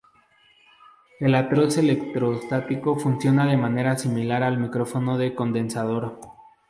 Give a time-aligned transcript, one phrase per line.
[1.19, 6.17] El altavoz electrostático funciona de manera similar al micrófono de condensador.